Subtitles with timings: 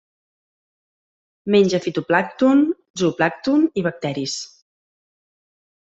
[1.57, 2.65] Menja fitoplàncton,
[3.03, 4.43] zooplàncton i bacteris.